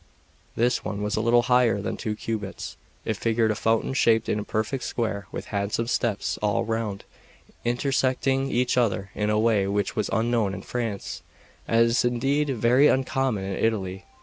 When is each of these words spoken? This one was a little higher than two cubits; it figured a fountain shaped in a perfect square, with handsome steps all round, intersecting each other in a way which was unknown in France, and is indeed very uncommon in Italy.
This 0.55 0.83
one 0.83 1.03
was 1.03 1.15
a 1.15 1.21
little 1.21 1.43
higher 1.43 1.79
than 1.79 1.95
two 1.95 2.15
cubits; 2.15 2.75
it 3.05 3.17
figured 3.17 3.51
a 3.51 3.55
fountain 3.55 3.93
shaped 3.93 4.27
in 4.27 4.39
a 4.39 4.43
perfect 4.43 4.83
square, 4.83 5.27
with 5.31 5.45
handsome 5.53 5.85
steps 5.85 6.39
all 6.39 6.65
round, 6.65 7.03
intersecting 7.63 8.49
each 8.49 8.77
other 8.79 9.11
in 9.13 9.29
a 9.29 9.37
way 9.37 9.67
which 9.67 9.95
was 9.95 10.09
unknown 10.11 10.55
in 10.55 10.63
France, 10.63 11.21
and 11.67 11.85
is 11.85 12.03
indeed 12.03 12.49
very 12.49 12.87
uncommon 12.87 13.43
in 13.43 13.63
Italy. 13.63 14.05